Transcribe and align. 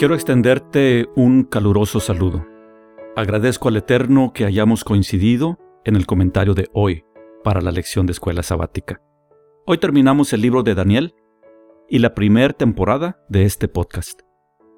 Quiero 0.00 0.14
extenderte 0.14 1.10
un 1.14 1.44
caluroso 1.44 2.00
saludo. 2.00 2.46
Agradezco 3.16 3.68
al 3.68 3.76
Eterno 3.76 4.32
que 4.32 4.46
hayamos 4.46 4.82
coincidido 4.82 5.58
en 5.84 5.94
el 5.94 6.06
comentario 6.06 6.54
de 6.54 6.70
hoy 6.72 7.04
para 7.44 7.60
la 7.60 7.70
lección 7.70 8.06
de 8.06 8.12
escuela 8.12 8.42
sabática. 8.42 9.02
Hoy 9.66 9.76
terminamos 9.76 10.32
el 10.32 10.40
libro 10.40 10.62
de 10.62 10.74
Daniel 10.74 11.14
y 11.86 11.98
la 11.98 12.14
primera 12.14 12.54
temporada 12.54 13.22
de 13.28 13.44
este 13.44 13.68
podcast. 13.68 14.22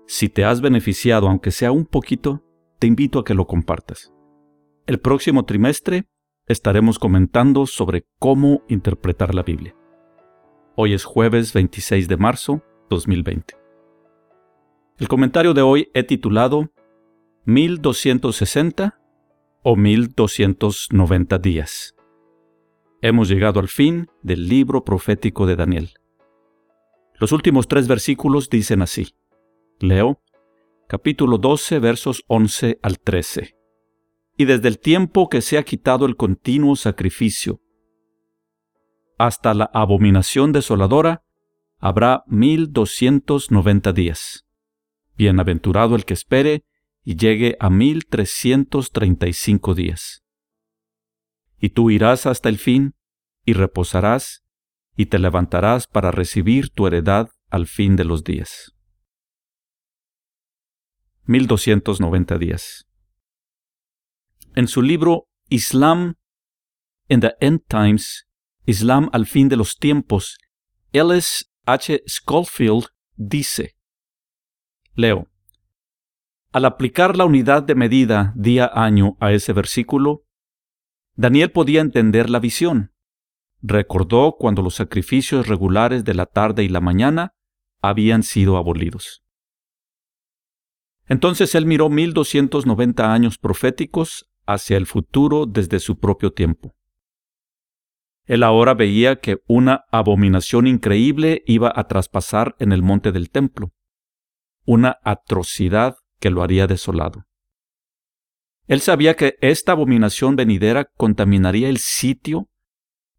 Si 0.09 0.29
te 0.29 0.45
has 0.45 0.61
beneficiado, 0.61 1.29
aunque 1.29 1.53
sea 1.53 1.71
un 1.71 1.87
poquito, 1.87 2.43
te 2.81 2.89
invito 2.89 3.21
a 3.21 3.25
que 3.25 3.35
lo 3.35 3.47
compartas. 3.47 4.13
El 4.89 4.99
próximo 4.99 5.45
trimestre 5.45 6.09
estaremos 6.49 6.99
comentando 6.99 7.67
sobre 7.67 8.07
cómo 8.19 8.65
interpretar 8.67 9.37
la 9.37 9.45
Biblia. 9.45 9.77
Hoy 10.75 10.95
es 10.95 11.05
jueves 11.05 11.53
26 11.53 12.09
de 12.09 12.17
marzo 12.17 12.63
2020. 12.91 13.62
El 14.99 15.09
comentario 15.09 15.55
de 15.55 15.63
hoy 15.63 15.91
he 15.95 16.03
titulado 16.05 16.71
1260 17.45 19.01
o 19.63 19.77
1290 19.77 21.39
días. 21.39 21.95
Hemos 23.01 23.29
llegado 23.29 23.59
al 23.59 23.69
fin 23.69 24.09
del 24.23 24.49
libro 24.49 24.85
profético 24.85 25.47
de 25.47 25.57
Daniel. 25.57 25.91
Los 27.19 27.33
últimos 27.33 27.69
tres 27.69 27.89
versículos 27.89 28.51
dicen 28.51 28.83
así. 28.83 29.15
Leo, 29.81 30.21
capítulo 30.89 31.39
12, 31.39 31.79
versos 31.79 32.23
11 32.29 32.79
al 32.83 33.01
13. 33.01 33.57
Y 34.37 34.45
desde 34.45 34.69
el 34.69 34.79
tiempo 34.79 35.29
que 35.29 35.41
se 35.41 35.59
ha 35.59 35.63
quitado 35.63 36.07
el 36.07 36.17
continuo 36.17 36.77
sacrificio 36.77 37.61
hasta 39.19 39.55
la 39.55 39.71
abominación 39.73 40.53
desoladora, 40.53 41.23
habrá 41.79 42.25
mil 42.27 42.73
doscientos 42.73 43.51
noventa 43.51 43.93
días. 43.93 44.47
Bienaventurado 45.17 45.97
el 45.97 46.05
que 46.05 46.15
espere 46.15 46.65
y 47.05 47.17
llegue 47.17 47.57
a 47.61 47.71
mil 47.71 48.07
trescientos 48.07 48.93
treinta 48.93 49.27
y 49.27 49.33
cinco 49.33 49.75
días. 49.75 50.23
Y 51.59 51.71
tú 51.71 51.91
irás 51.91 52.27
hasta 52.27 52.49
el 52.49 52.59
fin, 52.59 52.95
y 53.45 53.53
reposarás, 53.53 54.45
y 54.97 55.07
te 55.07 55.19
levantarás 55.19 55.87
para 55.87 56.11
recibir 56.11 56.71
tu 56.71 56.87
heredad 56.87 57.31
al 57.51 57.67
fin 57.67 57.97
de 57.97 58.05
los 58.05 58.25
días. 58.25 58.75
1290 61.25 62.39
días. 62.39 62.87
En 64.55 64.69
su 64.69 64.83
libro 64.83 65.29
Islam 65.49 66.17
in 67.09 67.21
the 67.21 67.35
End 67.41 67.63
Times, 67.69 68.27
Islam 68.65 69.09
al 69.13 69.27
fin 69.27 69.49
de 69.49 69.57
los 69.57 69.77
tiempos, 69.77 70.39
Ellis 70.93 71.51
H. 71.65 72.03
Schofield 72.07 72.87
dice, 73.17 73.77
Leo, 74.95 75.33
al 76.53 76.67
aplicar 76.67 77.17
la 77.17 77.25
unidad 77.25 77.63
de 77.63 77.75
medida 77.75 78.35
día-año 78.37 79.17
a 79.21 79.33
ese 79.33 79.55
versículo, 79.55 80.25
Daniel 81.15 81.51
podía 81.51 81.81
entender 81.81 82.29
la 82.29 82.41
visión. 82.41 82.93
Recordó 83.63 84.37
cuando 84.39 84.61
los 84.61 84.75
sacrificios 84.75 85.49
regulares 85.49 86.05
de 86.05 86.13
la 86.13 86.27
tarde 86.27 86.63
y 86.63 86.69
la 86.69 86.83
mañana 86.83 87.33
habían 87.81 88.23
sido 88.23 88.59
abolidos. 88.59 89.25
Entonces 91.07 91.55
él 91.55 91.65
miró 91.65 91.89
1290 91.89 93.15
años 93.15 93.39
proféticos 93.39 94.31
hacia 94.47 94.77
el 94.77 94.87
futuro 94.87 95.47
desde 95.47 95.81
su 95.81 95.99
propio 95.99 96.33
tiempo. 96.33 96.75
Él 98.27 98.43
ahora 98.43 98.75
veía 98.75 99.21
que 99.21 99.39
una 99.47 99.85
abominación 99.91 100.67
increíble 100.67 101.43
iba 101.47 101.73
a 101.75 101.89
traspasar 101.89 102.57
en 102.59 102.73
el 102.73 102.83
monte 102.83 103.11
del 103.11 103.31
templo, 103.31 103.73
una 104.65 104.99
atrocidad 105.03 105.97
que 106.19 106.31
lo 106.31 106.43
haría 106.43 106.67
desolado. 106.67 107.27
Él 108.67 108.81
sabía 108.81 109.17
que 109.17 109.37
esta 109.41 109.73
abominación 109.73 110.37
venidera 110.37 110.85
contaminaría 110.97 111.69
el 111.69 111.79
sitio 111.79 112.49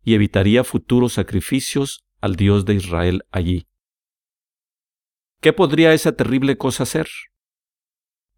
y 0.04 0.14
evitaría 0.16 0.64
futuros 0.64 1.14
sacrificios 1.14 2.06
al 2.22 2.36
Dios 2.36 2.66
de 2.66 2.76
Israel 2.76 3.24
allí. 3.32 3.68
¿Qué 5.42 5.52
podría 5.52 5.94
esa 5.94 6.16
terrible 6.16 6.58
cosa 6.58 6.84
hacer? 6.84 7.08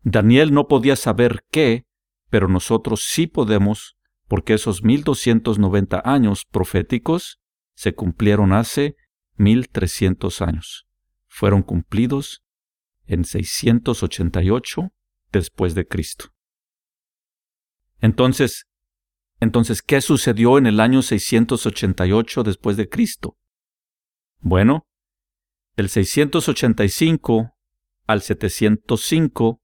Daniel 0.01 0.53
no 0.53 0.67
podía 0.67 0.95
saber 0.95 1.45
qué, 1.51 1.85
pero 2.29 2.47
nosotros 2.47 3.03
sí 3.03 3.27
podemos, 3.27 3.97
porque 4.27 4.53
esos 4.55 4.83
1290 4.83 6.01
años 6.03 6.45
proféticos 6.45 7.39
se 7.75 7.93
cumplieron 7.93 8.53
hace 8.53 8.95
1300 9.35 10.41
años. 10.41 10.87
Fueron 11.27 11.61
cumplidos 11.61 12.44
en 13.07 13.25
688 13.25 14.91
después 15.31 15.75
de 15.75 15.88
Cristo. 15.88 16.33
Entonces, 17.99 18.67
entonces, 19.39 19.81
¿qué 19.81 20.01
sucedió 20.01 20.57
en 20.57 20.66
el 20.66 20.79
año 20.79 21.01
688 21.01 22.43
después 22.43 22.77
de 22.77 22.89
Cristo? 22.89 23.38
Bueno, 24.39 24.88
del 25.75 25.89
685 25.89 27.53
al 28.07 28.21
705, 28.21 29.61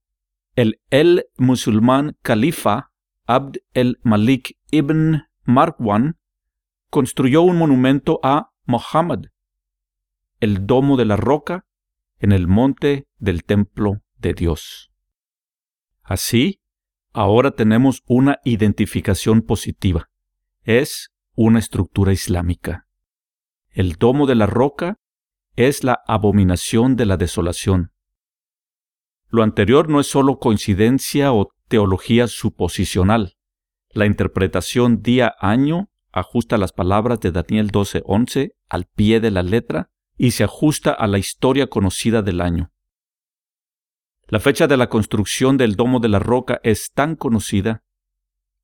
el 0.55 0.81
el 0.89 1.25
musulmán 1.37 2.17
califa 2.21 2.91
Abd 3.27 3.57
el-Malik 3.73 4.57
ibn 4.71 5.23
Marwan 5.43 6.17
construyó 6.89 7.43
un 7.43 7.57
monumento 7.57 8.19
a 8.23 8.51
Muhammad, 8.65 9.25
el 10.39 10.65
domo 10.65 10.97
de 10.97 11.05
la 11.05 11.15
roca, 11.15 11.65
en 12.21 12.31
el 12.31 12.47
monte 12.47 13.07
del 13.17 13.43
templo 13.43 14.03
de 14.19 14.33
Dios. 14.33 14.91
Así, 16.03 16.61
ahora 17.13 17.51
tenemos 17.51 18.03
una 18.05 18.37
identificación 18.43 19.41
positiva. 19.41 20.09
Es 20.63 21.09
una 21.35 21.57
estructura 21.57 22.13
islámica. 22.13 22.85
El 23.71 23.93
domo 23.93 24.27
de 24.27 24.35
la 24.35 24.45
roca 24.45 24.99
es 25.55 25.83
la 25.83 25.99
abominación 26.07 26.95
de 26.95 27.07
la 27.07 27.17
desolación. 27.17 27.91
Lo 29.27 29.41
anterior 29.41 29.89
no 29.89 29.99
es 29.99 30.07
solo 30.07 30.37
coincidencia 30.37 31.33
o 31.33 31.49
teología 31.67 32.27
suposicional. 32.27 33.35
La 33.89 34.05
interpretación 34.05 35.01
día-año 35.01 35.89
ajusta 36.11 36.57
las 36.57 36.71
palabras 36.71 37.19
de 37.21 37.31
Daniel 37.31 37.71
12:11 37.71 38.53
al 38.69 38.85
pie 38.85 39.19
de 39.19 39.31
la 39.31 39.41
letra 39.41 39.89
y 40.21 40.31
se 40.31 40.43
ajusta 40.43 40.91
a 40.91 41.07
la 41.07 41.17
historia 41.17 41.65
conocida 41.65 42.21
del 42.21 42.41
año. 42.41 42.71
La 44.27 44.39
fecha 44.39 44.67
de 44.67 44.77
la 44.77 44.87
construcción 44.87 45.57
del 45.57 45.75
Domo 45.75 45.99
de 45.99 46.09
la 46.09 46.19
Roca 46.19 46.59
es 46.61 46.91
tan 46.91 47.15
conocida 47.15 47.83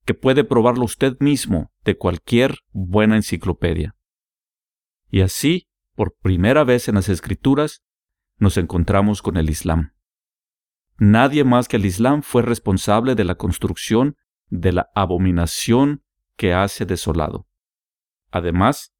que 0.05 0.13
puede 0.13 0.43
probarlo 0.43 0.85
usted 0.85 1.17
mismo 1.19 1.71
de 1.83 1.97
cualquier 1.97 2.59
buena 2.73 3.15
enciclopedia. 3.15 3.95
Y 5.09 5.21
así, 5.21 5.67
por 5.95 6.15
primera 6.21 6.63
vez 6.63 6.89
en 6.89 6.93
las 6.93 7.09
Escrituras, 7.09 7.81
nos 8.37 8.57
encontramos 8.57 9.23
con 9.23 9.35
el 9.35 9.49
Islam. 9.49 9.95
Nadie 10.99 11.43
más 11.43 11.67
que 11.67 11.77
el 11.77 11.87
Islam 11.87 12.21
fue 12.21 12.43
responsable 12.43 13.15
de 13.15 13.23
la 13.23 13.33
construcción 13.33 14.15
de 14.49 14.73
la 14.73 14.91
abominación 14.93 16.03
que 16.35 16.53
hace 16.53 16.85
desolado. 16.85 17.47
Además, 18.29 18.93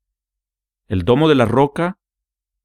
el 0.88 1.03
domo 1.03 1.29
de 1.29 1.35
la 1.35 1.45
roca, 1.45 2.00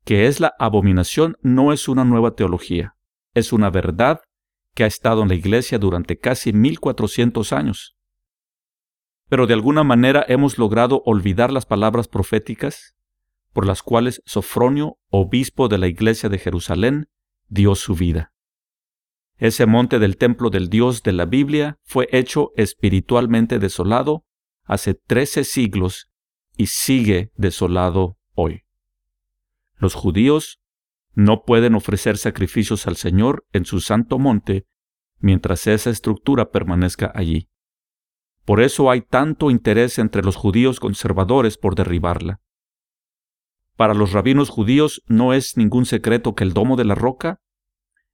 que 0.05 0.27
es 0.27 0.41
la 0.41 0.53
abominación, 0.59 1.37
no 1.43 1.73
es 1.73 1.89
una 1.89 2.05
nueva 2.05 2.35
teología 2.35 2.97
es 3.35 3.53
una 3.53 3.71
verdad 3.71 4.21
que 4.75 4.85
ha 4.85 4.87
estado 4.87 5.23
en 5.23 5.29
la 5.29 5.35
Iglesia 5.35 5.79
durante 5.79 6.19
casi 6.19 6.53
1400 6.53 7.53
años. 7.53 7.97
Pero 9.29 9.47
de 9.47 9.55
alguna 9.55 9.85
manera 9.85 10.25
hemos 10.29 10.59
logrado 10.59 11.03
olvidar 11.05 11.53
las 11.53 11.67
palabras 11.67 12.09
proféticas 12.09 12.95
por 13.53 13.67
las 13.67 13.83
cuales 13.83 14.23
Sofronio, 14.25 14.99
obispo 15.11 15.69
de 15.69 15.79
la 15.79 15.87
Iglesia 15.87 16.29
de 16.29 16.39
Jerusalén, 16.39 17.09
dio 17.49 17.75
su 17.75 17.95
vida. 17.95 18.33
Ese 19.37 19.67
monte 19.67 19.99
del 19.99 20.17
templo 20.17 20.49
del 20.49 20.69
Dios 20.71 21.03
de 21.03 21.13
la 21.13 21.27
Biblia 21.27 21.79
fue 21.83 22.09
hecho 22.13 22.53
espiritualmente 22.57 23.59
desolado 23.59 24.25
hace 24.65 24.95
trece 24.95 25.45
siglos 25.45 26.11
y 26.57 26.67
sigue 26.69 27.31
desolado 27.35 28.17
hoy. 28.35 28.63
Los 29.83 29.95
judíos 29.95 30.61
no 31.13 31.43
pueden 31.43 31.75
ofrecer 31.75 32.17
sacrificios 32.17 32.87
al 32.87 32.95
Señor 32.95 33.45
en 33.53 33.65
su 33.65 33.81
santo 33.81 34.21
monte 34.21 34.65
mientras 35.19 35.67
esa 35.67 35.91
estructura 35.91 36.53
permanezca 36.53 37.11
allí. 37.17 37.51
Por 38.45 38.61
eso 38.63 38.93
hay 38.93 39.01
tanto 39.01 39.51
interés 39.51 39.99
entre 39.99 40.23
los 40.23 40.37
judíos 40.37 40.79
conservadores 40.79 41.59
por 41.59 41.75
derribarla. 41.75 42.41
Para 43.77 43.93
los 43.93 44.13
rabinos 44.13 44.51
judíos 44.51 45.03
no 45.09 45.33
es 45.33 45.57
ningún 45.57 45.85
secreto 45.85 46.37
que 46.37 46.45
el 46.45 46.53
domo 46.53 46.77
de 46.77 46.85
la 46.85 46.95
roca 46.95 47.41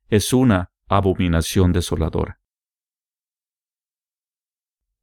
es 0.09 0.33
una 0.33 0.73
abominación 0.87 1.75
desoladora. 1.75 2.41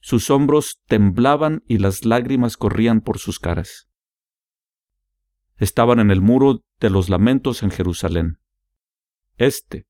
Sus 0.00 0.30
hombros 0.30 0.80
temblaban 0.86 1.62
y 1.68 1.78
las 1.78 2.04
lágrimas 2.04 2.56
corrían 2.56 3.00
por 3.00 3.18
sus 3.18 3.38
caras 3.38 3.86
estaban 5.58 6.00
en 6.00 6.10
el 6.10 6.20
muro 6.20 6.62
de 6.80 6.90
los 6.90 7.08
lamentos 7.08 7.62
en 7.62 7.70
Jerusalén. 7.70 8.38
Este, 9.36 9.86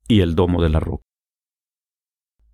y 0.08 0.22
el 0.22 0.36
domo 0.36 0.64
de 0.64 0.70
la 0.70 0.80
roca. 0.80 1.04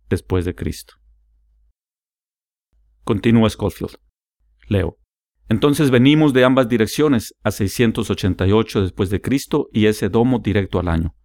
después 0.08 0.44
de 0.44 0.54
Cristo. 0.54 0.94
Continúa 3.04 3.50
Schofield. 3.50 3.96
Leo. 4.68 4.98
Entonces 5.48 5.90
venimos 5.90 6.32
de 6.32 6.44
ambas 6.44 6.68
direcciones 6.68 7.34
a 7.42 7.50
688 7.50 8.82
después 8.82 9.10
de 9.10 9.20
Cristo 9.20 9.68
y 9.72 9.86
ese 9.86 10.08
domo 10.08 10.38
directo 10.38 10.78
al 10.78 10.86
año. 10.88 11.16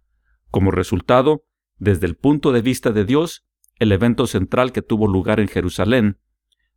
Como 0.50 0.70
resultado, 0.70 1.44
desde 1.76 2.06
el 2.06 2.16
punto 2.16 2.52
de 2.52 2.62
vista 2.62 2.90
de 2.90 3.04
Dios, 3.04 3.46
el 3.76 3.92
evento 3.92 4.26
central 4.26 4.72
que 4.72 4.82
tuvo 4.82 5.06
lugar 5.06 5.40
en 5.40 5.48
Jerusalén 5.48 6.18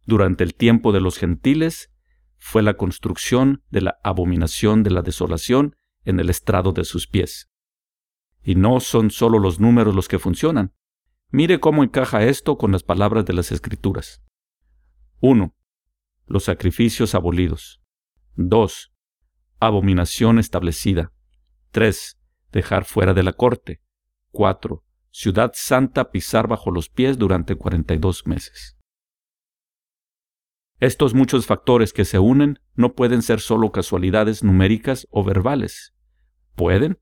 durante 0.05 0.43
el 0.43 0.55
tiempo 0.55 0.91
de 0.91 1.01
los 1.01 1.17
gentiles 1.17 1.91
fue 2.37 2.63
la 2.63 2.75
construcción 2.75 3.63
de 3.69 3.81
la 3.81 3.99
abominación 4.03 4.83
de 4.83 4.89
la 4.89 5.01
desolación 5.01 5.75
en 6.03 6.19
el 6.19 6.29
estrado 6.29 6.73
de 6.73 6.85
sus 6.85 7.07
pies. 7.07 7.51
Y 8.43 8.55
no 8.55 8.79
son 8.79 9.11
solo 9.11 9.37
los 9.37 9.59
números 9.59 9.93
los 9.93 10.07
que 10.07 10.17
funcionan. 10.17 10.73
Mire 11.29 11.59
cómo 11.59 11.83
encaja 11.83 12.23
esto 12.23 12.57
con 12.57 12.71
las 12.71 12.83
palabras 12.83 13.25
de 13.25 13.33
las 13.33 13.51
Escrituras. 13.51 14.23
1. 15.19 15.55
Los 16.25 16.45
sacrificios 16.45 17.13
abolidos. 17.13 17.81
2. 18.35 18.91
Abominación 19.59 20.39
establecida. 20.39 21.13
3. 21.71 22.17
Dejar 22.51 22.85
fuera 22.85 23.13
de 23.13 23.23
la 23.23 23.33
corte. 23.33 23.81
4. 24.31 24.83
Ciudad 25.11 25.51
Santa 25.53 26.09
pisar 26.09 26.47
bajo 26.47 26.71
los 26.71 26.89
pies 26.89 27.19
durante 27.19 27.55
42 27.55 28.25
meses. 28.25 28.77
Estos 30.81 31.13
muchos 31.13 31.45
factores 31.45 31.93
que 31.93 32.05
se 32.05 32.17
unen 32.17 32.57
no 32.73 32.95
pueden 32.95 33.21
ser 33.21 33.39
solo 33.39 33.71
casualidades 33.71 34.43
numéricas 34.43 35.07
o 35.11 35.23
verbales. 35.23 35.93
¿Pueden? 36.55 36.97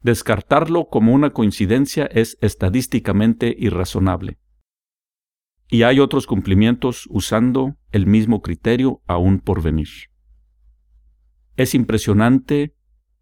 Descartarlo 0.00 0.88
como 0.88 1.12
una 1.12 1.28
coincidencia 1.28 2.06
es 2.06 2.38
estadísticamente 2.40 3.54
irrazonable. 3.58 4.38
Y 5.68 5.82
hay 5.82 6.00
otros 6.00 6.26
cumplimientos 6.26 7.06
usando 7.10 7.76
el 7.92 8.06
mismo 8.06 8.40
criterio 8.40 9.02
aún 9.06 9.40
por 9.40 9.62
venir. 9.62 9.88
Es 11.56 11.74
impresionante 11.74 12.74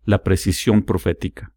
la 0.05 0.23
precisión 0.23 0.85
profética. 0.85 1.53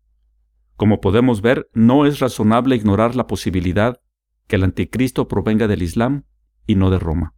Como 0.75 1.01
podemos 1.01 1.41
ver, 1.41 1.69
no 1.71 2.07
es 2.07 2.19
razonable 2.19 2.75
ignorar 2.75 3.15
la 3.15 3.27
posibilidad 3.27 4.01
que 4.47 4.55
el 4.55 4.63
anticristo 4.63 5.27
provenga 5.27 5.67
del 5.67 5.83
Islam 5.83 6.23
y 6.65 6.73
no 6.73 6.89
de 6.89 6.97
Roma. 6.97 7.36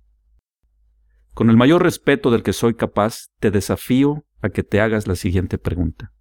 Con 1.34 1.50
el 1.50 1.58
mayor 1.58 1.84
respeto 1.84 2.32
del 2.32 2.44
que 2.44 2.54
soy 2.54 2.76
capaz, 2.76 3.30
te 3.40 3.52
desafío 3.52 4.26
a 4.42 4.50
que 4.50 4.64
te 4.64 4.82
hagas 4.82 5.08
la 5.08 5.16
siguiente 5.16 5.58
pregunta. 5.58 6.14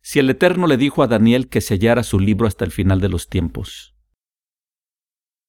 Si 0.00 0.20
el 0.20 0.30
Eterno 0.30 0.68
le 0.68 0.76
dijo 0.76 1.02
a 1.02 1.08
Daniel 1.08 1.48
que 1.48 1.60
sellara 1.60 2.04
su 2.04 2.20
libro 2.20 2.46
hasta 2.46 2.64
el 2.64 2.70
final 2.70 3.00
de 3.00 3.08
los 3.08 3.28
tiempos, 3.28 3.96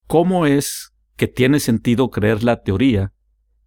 ¿cómo 0.08 0.48
es 0.48 0.96
que 1.16 1.28
tiene 1.28 1.60
sentido 1.60 2.10
creer 2.10 2.44
la 2.44 2.64
teoría 2.64 3.14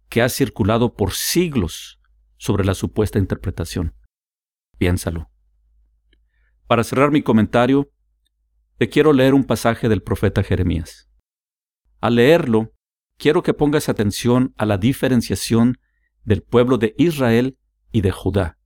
que 0.09 0.21
ha 0.21 0.27
circulado 0.27 0.93
por 0.93 1.13
siglos 1.13 2.01
sobre 2.37 2.65
la 2.65 2.73
supuesta 2.73 3.19
interpretación? 3.19 3.95
Piénsalo. 4.77 5.31
Para 6.67 6.83
cerrar 6.83 7.11
mi 7.11 7.21
comentario, 7.21 7.89
te 8.77 8.89
quiero 8.89 9.13
leer 9.13 9.33
un 9.33 9.45
pasaje 9.45 9.87
del 9.87 10.01
profeta 10.01 10.43
Jeremías. 10.43 11.09
Al 11.99 12.15
leerlo, 12.15 12.73
quiero 13.21 13.43
que 13.43 13.53
pongas 13.53 13.87
atención 13.87 14.55
a 14.57 14.65
la 14.65 14.79
diferenciación 14.79 15.77
del 16.23 16.41
pueblo 16.41 16.79
de 16.79 16.95
Israel 16.97 17.55
y 17.91 18.01
de 18.01 18.09
Judá. 18.09 18.57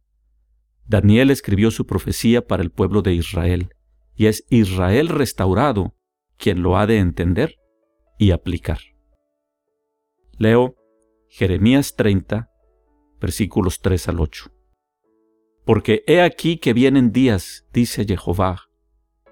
Daniel 0.85 1.29
escribió 1.29 1.71
su 1.71 1.85
profecía 1.85 2.47
para 2.47 2.63
el 2.63 2.71
pueblo 2.71 3.01
de 3.01 3.13
Israel, 3.13 3.67
y 4.15 4.27
es 4.27 4.45
Israel 4.49 5.09
restaurado 5.09 5.97
quien 6.37 6.63
lo 6.63 6.77
ha 6.77 6.87
de 6.87 6.99
entender 6.99 7.57
y 8.17 8.31
aplicar. 8.31 8.79
Leo 10.37 10.77
Jeremías 11.27 11.97
30, 11.97 12.49
versículos 13.19 13.81
3 13.81 14.07
al 14.07 14.21
8. 14.21 14.53
Porque 15.65 16.05
he 16.07 16.21
aquí 16.21 16.59
que 16.59 16.71
vienen 16.71 17.11
días, 17.11 17.67
dice 17.73 18.05
Jehová, 18.05 18.61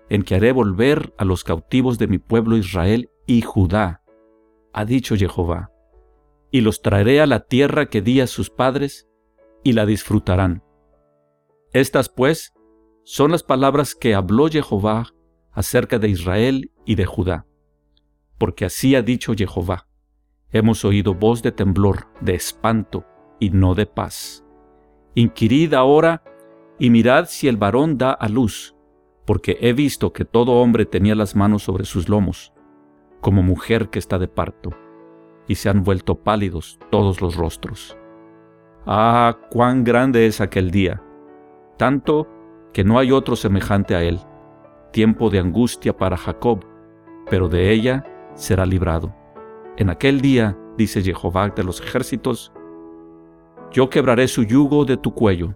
en 0.09 0.23
que 0.23 0.35
haré 0.35 0.51
volver 0.51 1.13
a 1.17 1.23
los 1.23 1.45
cautivos 1.45 1.97
de 1.97 2.07
mi 2.07 2.17
pueblo 2.17 2.57
Israel 2.57 3.09
y 3.25 3.41
Judá, 3.41 4.02
ha 4.73 4.85
dicho 4.85 5.15
Jehová, 5.15 5.71
y 6.51 6.61
los 6.61 6.81
traeré 6.81 7.21
a 7.21 7.27
la 7.27 7.41
tierra 7.41 7.87
que 7.87 8.01
di 8.01 8.19
a 8.21 8.27
sus 8.27 8.49
padres, 8.49 9.07
y 9.63 9.73
la 9.73 9.85
disfrutarán. 9.85 10.63
Estas, 11.71 12.09
pues, 12.09 12.53
son 13.03 13.31
las 13.31 13.43
palabras 13.43 13.95
que 13.95 14.13
habló 14.13 14.49
Jehová 14.49 15.13
acerca 15.51 15.99
de 15.99 16.09
Israel 16.09 16.71
y 16.85 16.95
de 16.95 17.05
Judá. 17.05 17.45
Porque 18.37 18.65
así 18.65 18.95
ha 18.95 19.01
dicho 19.01 19.33
Jehová, 19.35 19.87
hemos 20.51 20.85
oído 20.85 21.13
voz 21.13 21.41
de 21.41 21.51
temblor, 21.51 22.07
de 22.21 22.35
espanto, 22.35 23.05
y 23.39 23.49
no 23.49 23.75
de 23.75 23.85
paz. 23.85 24.45
Inquirid 25.15 25.73
ahora 25.73 26.23
y 26.79 26.89
mirad 26.89 27.25
si 27.27 27.47
el 27.47 27.57
varón 27.57 27.97
da 27.97 28.11
a 28.11 28.29
luz, 28.29 28.75
porque 29.25 29.57
he 29.61 29.73
visto 29.73 30.13
que 30.13 30.25
todo 30.25 30.53
hombre 30.53 30.85
tenía 30.85 31.15
las 31.15 31.35
manos 31.35 31.63
sobre 31.63 31.85
sus 31.85 32.09
lomos, 32.09 32.53
como 33.23 33.41
mujer 33.41 33.89
que 33.89 33.99
está 33.99 34.19
de 34.19 34.27
parto, 34.27 34.71
y 35.47 35.55
se 35.55 35.69
han 35.69 35.83
vuelto 35.83 36.15
pálidos 36.15 36.77
todos 36.91 37.21
los 37.21 37.37
rostros. 37.37 37.97
Ah, 38.85 39.37
cuán 39.49 39.85
grande 39.85 40.27
es 40.27 40.41
aquel 40.41 40.71
día, 40.71 41.01
tanto 41.77 42.27
que 42.73 42.83
no 42.83 42.99
hay 42.99 43.13
otro 43.13 43.37
semejante 43.37 43.95
a 43.95 44.03
él, 44.03 44.19
tiempo 44.91 45.29
de 45.29 45.39
angustia 45.39 45.95
para 45.95 46.17
Jacob, 46.17 46.65
pero 47.29 47.47
de 47.47 47.71
ella 47.71 48.03
será 48.35 48.65
librado. 48.65 49.15
En 49.77 49.89
aquel 49.89 50.19
día, 50.19 50.57
dice 50.77 51.01
Jehová 51.01 51.47
de 51.47 51.63
los 51.63 51.79
ejércitos, 51.79 52.51
yo 53.71 53.89
quebraré 53.89 54.27
su 54.27 54.43
yugo 54.43 54.83
de 54.83 54.97
tu 54.97 55.13
cuello, 55.13 55.55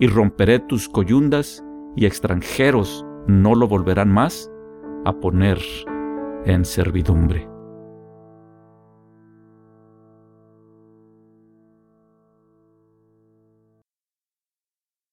y 0.00 0.06
romperé 0.06 0.58
tus 0.58 0.88
coyundas, 0.88 1.62
y 1.96 2.06
extranjeros 2.06 3.04
no 3.26 3.54
lo 3.54 3.68
volverán 3.68 4.10
más 4.10 4.50
a 5.04 5.12
poner 5.12 5.60
en 6.46 6.64
servidumbre. 6.64 7.53